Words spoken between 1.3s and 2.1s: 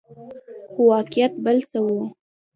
بل څه وو.